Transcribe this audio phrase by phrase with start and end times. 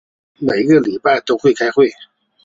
[0.39, 1.93] 每一个礼拜都开会。